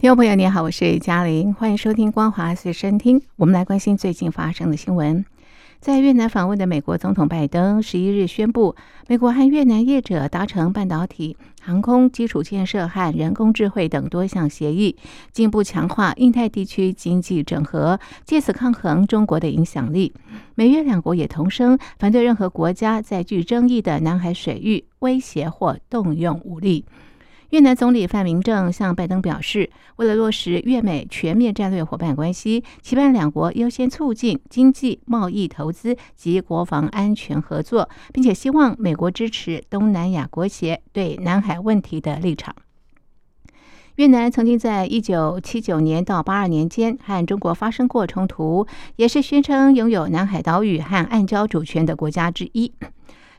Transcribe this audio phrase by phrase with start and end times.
[0.00, 3.20] 听众朋友，你好，我是嘉玲，欢迎收听《光华随身听》。
[3.36, 5.22] 我们来关心最近发生的新闻。
[5.78, 8.74] 在越南访问的美国总统拜登十一日宣布，
[9.08, 14.96] 美国和越南业者达成半导体、航空基础建设和人工智慧等多项协议，
[15.32, 20.14] 进一步强化印太地区经济整合，借此抗衡中国的影响力。
[20.54, 26.86] 美越两国也同声反对任何国家在具争议的南海水域威胁或动用武力。
[27.50, 42.54] 越南总理范明正向拜登表示，为了落实越美全面战略伙伴关系，期盼两国优先促进经济、贸易、投资及国防安全合作，并且希望美国支持东南亚国协对南海问题的立场。
[43.96, 48.64] 越南曾经在一九七九年到八二年间和中国发生过冲突，
[48.94, 52.72] 也是宣称拥有南海岛屿和暗礁主权的国家之一。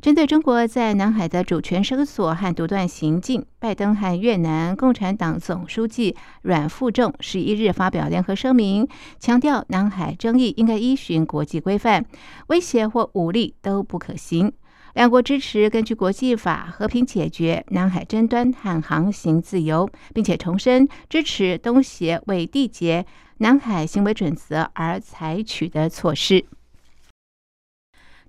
[0.00, 12.06] 针对中国在南海的主权声索和独断行径，拜登和越南共产党总书记阮富仲十一日发表联合声明，强调南海争议应该依循国际规范，
[12.46, 14.50] 威胁或武力都不可行。
[14.94, 23.04] 两国支持根据国际法和平解决南海争端和航行自由，并且重申支持东协为缔结
[23.36, 26.46] 南海行为准则而采取的措施。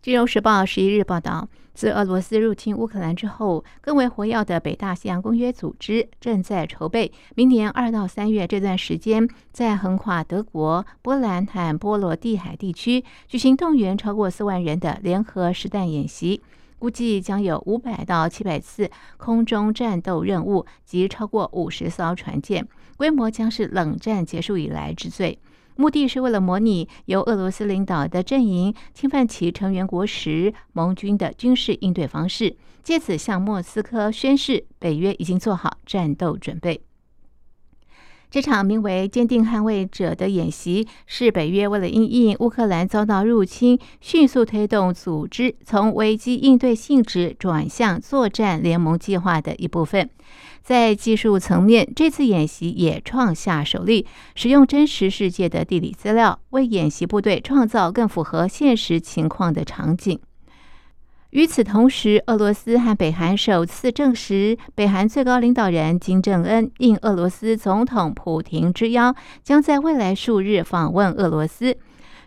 [0.02, 1.48] 金融时报十一日报道。
[1.74, 16.42] 自俄罗斯入侵乌克兰之后，更为活跃的北大西洋公约组织正在筹备明年二到三月这段时间，在横跨德国、波兰和波罗的海地区举行动员超过四万人的联合实弹演习，
[16.78, 25.40] 估计将有五百到七百次空中战斗任务及超过五十艘船舰，规模将是冷战结束以来之最。
[25.82, 36.82] 目的是为了模拟由俄罗斯领导的阵营侵犯其成员国时盟军的军事应对方式，借此向莫斯科宣示北约已经做好战斗准备。
[38.32, 50.10] 这场名为“坚定捍卫者”的演习，是北约为了应应乌克兰遭到入侵，迅速推动组织从危机应对性质转向作战联盟计划的一部分。
[50.64, 60.18] 在技术层面，这次演习也创下首例，使用真实世界的地理资料，为演习部队创造更符合现实情况的场景。
[61.32, 71.78] 与此同时，俄罗斯和北韩首次证实，北韩最高领导人金正恩应俄罗斯总统普廷之邀，将在未来数日访问俄罗斯。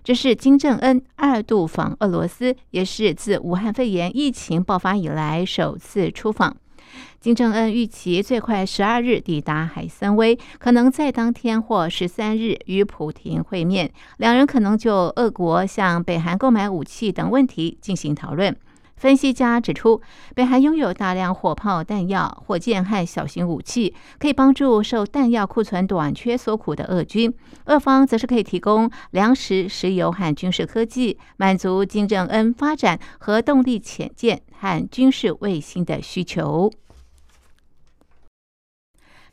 [0.02, 6.56] 这是金正恩二度访俄罗斯，也是自武汉肺炎疫情爆发以来首次出访。
[7.20, 18.56] 金正恩预期最快十二日抵达海参崴，可能在当天或十三日与普廷会面，两人可能就俄国向北韩购买武器等问题进行讨论。
[18.96, 20.00] 分析家指出，
[20.34, 27.30] 北韩拥有大量火炮弹药、火箭和小型武器，可以帮助受弹药库存短缺所苦的俄军；
[27.66, 36.70] 俄方则是可以提供粮食、石油和军事科技，满足金正恩发展核动力潜舰和军事卫星的需求。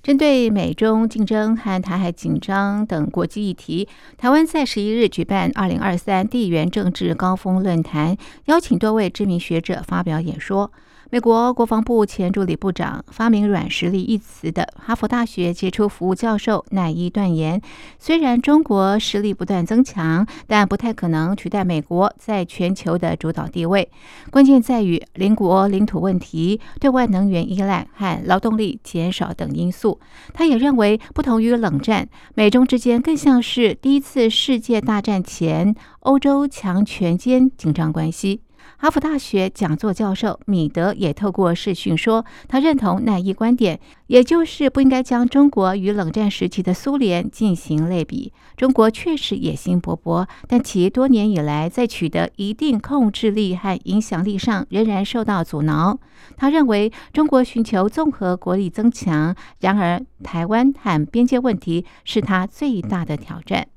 [0.03, 10.71] 针对美中竞争和台海紧张等国际议题，台湾在十一日举办二零二三地缘政治高峰论坛，邀请多位知名学者发表演说。
[11.13, 17.61] 美国国防部前助理部长、发明“软实力”一词的哈佛大学杰出服务教授奈伊断言：
[17.99, 23.89] 虽然中国实力不断增强，但不太可能取代美国在全球的主导地位。
[24.29, 29.99] 关键在于邻国领土问题、对外能源依赖和劳动力减少等因素。
[30.33, 38.39] 他也认为，不同于冷战，美中之间更像是第一次世界大战前欧洲强权间紧张关系。
[38.77, 48.33] 哈佛大学讲座教授米德也透过视讯说，他认同奈伊观点，也就是不应该将中国与冷战时期的苏联进行类比。
[48.57, 55.99] 中国确实野心勃勃，但其多年以来在取得一定控制力和影响力上仍然受到阻挠。
[56.35, 63.67] 他认为，中国寻求综合国力增强，然而台湾和边界问题是他最大的挑战。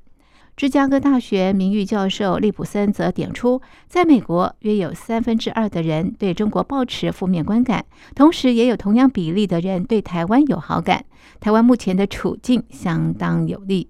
[0.57, 7.85] 芝加哥大学名誉教授利普森则点出，在美国约有三分之二的人对中国抱持负面观感，
[8.15, 11.05] 同时也有同样比例的人对台湾有好感。
[11.41, 13.89] 台湾目前的处境相当有利。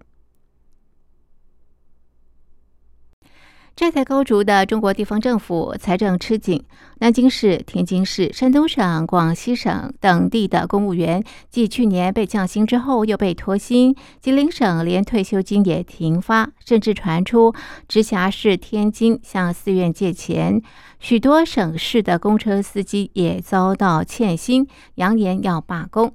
[3.77, 6.63] 债台高筑的中国地方政府财政吃紧，
[7.01, 17.53] 南京市、天津市、山东省、广西省等地的公务员，继去年被降薪之后又被拖薪，吉林省连退休金也停发，甚至传出
[17.89, 20.63] 直辖市天津向寺院借钱，
[21.01, 26.15] 许多省市的公车司机也遭到欠薪，扬言要罢工。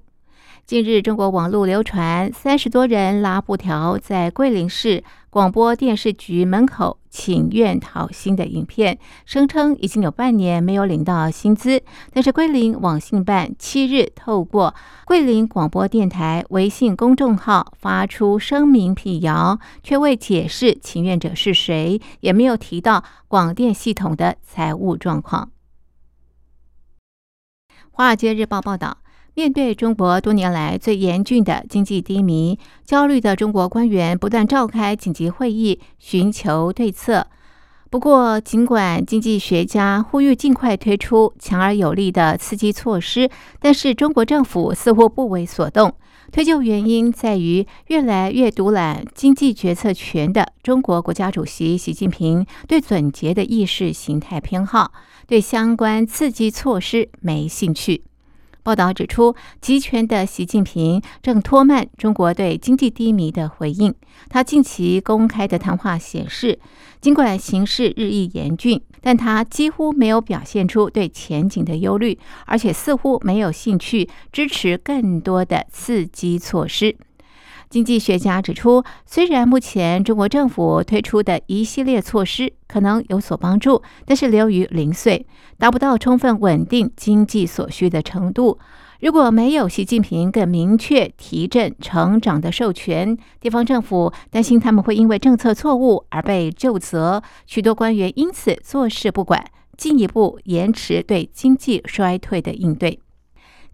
[0.66, 11.84] 近日，中国网络流传三十多人拉布条在桂林市广播电视局门口请愿讨薪的影片，声称已经有半年没有领到薪资。
[12.12, 14.74] 但是，桂林网信办七日透过
[15.06, 25.52] 桂林广播电台微信公众号发出声明辟谣，却未解释请愿者是谁，也没有提到广电系统的财务状况。
[27.92, 28.98] 《华尔街日报》报道。
[29.40, 37.26] 面对中国多年来最严峻的经济低迷，焦虑的中国官员不断召开紧急会议，寻求对策。
[37.90, 43.30] 不过，尽管经济学家呼吁尽快推出强而有力的刺激措施，
[43.62, 45.94] 但是中国政府似乎不为所动。
[46.34, 54.92] 推究原因在于，越来越独揽经济决策权的中国国家主席习近平对总结的意识形态偏好，
[55.26, 58.04] 对相关刺激措施没兴趣。
[58.70, 63.92] 报道指出，集权的习近平正拖慢中国对经济低迷的回应。
[64.30, 66.60] 他近期公开的谈话显示，
[67.02, 76.96] 尽管形势日益严峻，但他几乎没有表现出对前景的忧虑，而且似乎没有兴趣支持更多的刺激措施。
[77.70, 85.28] 经济学家指出，虽然目前中国政府推出的一系列措施可能有所帮助，但是流于零碎，
[85.60, 88.58] 达不到充分稳定经济所需的程度。
[89.02, 99.46] 如果没有习近平更明确提振成长的授权，地方政府担心他们会因为政策错误而被就责，许多官员因此坐视不管，
[99.78, 103.00] 进一步延迟对经济衰退的应对。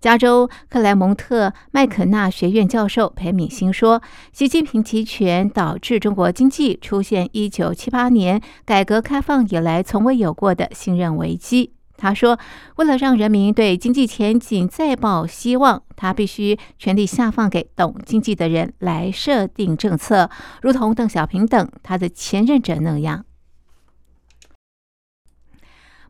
[0.06, 12.38] 加州克莱蒙特麦肯纳学院教授裴敏欣说：“习近平集权导致中国经济出现一九七八年改革开放以来从未有过的信任危机。”他说
[12.78, 20.30] ：“为了让人民对经济前景再抱希望，他必须全力下放给懂经济的人来设定政策，
[20.62, 23.26] 如同邓小平等他的前任者那样。”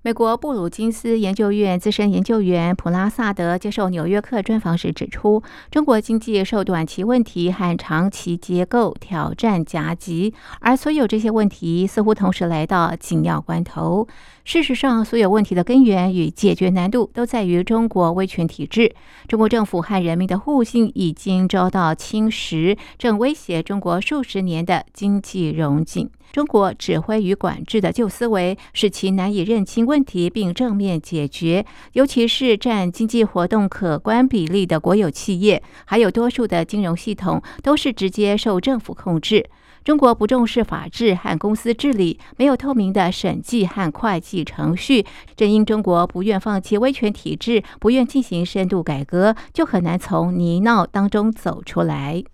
[0.05, 5.41] 美国布鲁金斯研究院资深研究员普拉萨德接受《纽约客》专访时指出，
[5.71, 14.07] 中国经济受短期问题和长期结构挑战夹击，而所有这些问题似乎同时来到紧要关头。
[14.43, 18.93] 事实上，所有问题的根源与解决难度都在于中国威权体制。
[19.27, 26.07] 中国政府和人民的互信已经遭到侵蚀，正威胁中国数十年的经济荣景。
[26.35, 39.49] 中国指挥与管制的旧思维使其难以认清问题并正面解决，尤其是占经济活动可观比例的国有企业，还有多数的金融系统都是直接受政府控制。
[39.85, 45.05] 中国不重视法治和公司治理，没有透明的审计和会计程序。
[45.37, 52.25] 正因中国不愿放弃威权体制，不愿进行深度改革，就很难从泥淖当中走出来。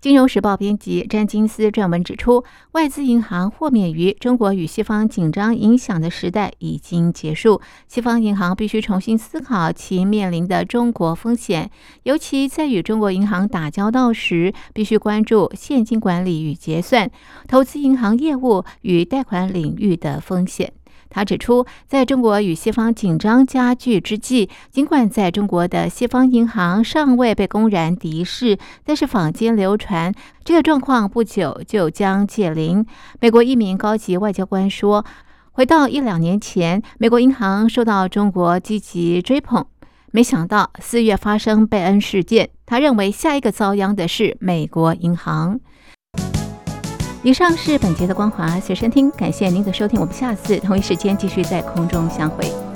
[0.00, 7.60] 金融时报编辑詹金斯撰文指出，外资银行豁免于中国与西方紧张影响的时代已经结束。
[7.88, 11.68] 西方银行必须重新思考其面临的中国风险，
[12.04, 17.10] 尤其在与中国银行打交道时，必须关注现金管理与结算、
[17.48, 20.72] 投资银行业务与贷款领域的风险。
[21.10, 30.12] 他指出，在中国与西方紧张加剧之际，尽管在中国的西方银行尚未被公然敌视，但是坊间流传
[30.44, 32.84] 这个状况不久就将解铃。
[33.20, 35.04] 美国一名高级外交官说
[35.52, 39.64] ：“回到一两年前，美国银行受到中国积极追捧，
[40.12, 42.50] 没想到四月发生贝恩事件。
[42.66, 45.58] 他认为下一个遭殃的是美国银行。”
[47.28, 52.67] 以上是本节的光华随身听，感谢您的收听，我们下次同一时间继续在空中相会。